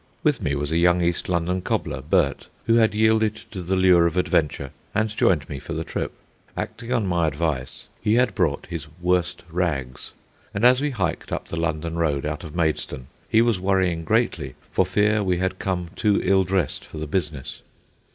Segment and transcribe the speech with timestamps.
[0.23, 4.07] With me was a young East London cobbler, Bert, who had yielded to the lure
[4.07, 6.11] of adventure and joined me for the trip.
[6.57, 10.13] Acting on my advice, he had brought his "worst rags,"
[10.55, 14.55] and as we hiked up the London road out of Maidstone he was worrying greatly
[14.71, 17.61] for fear we had come too ill dressed for the business.